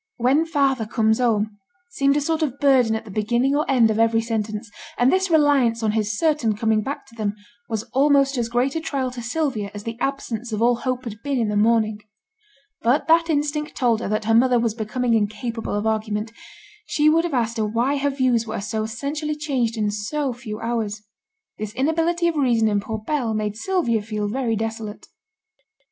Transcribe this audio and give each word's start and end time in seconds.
'When 0.17 0.47
father 0.47 0.87
comes 0.87 1.19
home,' 1.19 1.59
seemed 1.91 2.17
a 2.17 2.21
sort 2.21 2.41
of 2.41 2.57
burden 2.59 2.95
at 2.95 3.05
the 3.05 3.11
beginning 3.11 3.55
or 3.55 3.69
end 3.69 3.91
of 3.91 3.99
every 3.99 4.19
sentence, 4.19 4.71
and 4.97 5.11
this 5.13 5.29
reliance 5.29 5.83
on 5.83 5.91
his 5.91 6.17
certain 6.17 6.55
coming 6.57 6.81
back 6.81 7.05
to 7.05 7.15
them 7.15 7.35
was 7.69 7.83
almost 7.93 8.35
as 8.35 8.49
great 8.49 8.75
a 8.75 8.81
trial 8.81 9.11
to 9.11 9.21
Sylvia 9.21 9.69
as 9.75 9.83
the 9.83 9.99
absence 9.99 10.51
of 10.51 10.59
all 10.59 10.77
hope 10.77 11.03
had 11.03 11.21
been 11.23 11.37
in 11.37 11.49
the 11.49 11.55
morning. 11.55 11.99
But 12.81 13.07
that 13.09 13.29
instinct 13.29 13.75
told 13.75 13.99
her 13.99 14.09
that 14.09 14.25
her 14.25 14.33
mother 14.33 14.57
was 14.59 14.73
becoming 14.73 15.13
incapable 15.13 15.75
of 15.75 15.85
argument, 15.85 16.31
she 16.87 17.07
would 17.07 17.23
have 17.23 17.35
asked 17.35 17.57
her 17.57 17.67
why 17.67 17.97
her 17.97 18.09
views 18.09 18.47
were 18.47 18.59
so 18.59 18.81
essentially 18.81 19.35
changed 19.35 19.77
in 19.77 19.91
so 19.91 20.33
few 20.33 20.59
hours. 20.59 21.03
This 21.59 21.75
inability 21.75 22.27
of 22.27 22.35
reason 22.37 22.67
in 22.67 22.79
poor 22.79 22.97
Bell 22.97 23.35
made 23.35 23.55
Sylvia 23.55 24.01
feel 24.01 24.27
very 24.27 24.55
desolate. 24.55 25.09